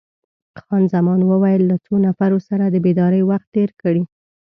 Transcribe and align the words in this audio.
خان 0.63 0.83
زمان 0.93 1.19
وویل: 1.25 1.61
له 1.71 1.75
څو 1.85 1.93
نفرو 2.05 2.39
سره 2.49 2.63
د 2.69 2.75
بېدارۍ 2.85 3.21
وخت 3.25 3.47
تیر 3.55 3.69
کړی؟ 3.81 4.03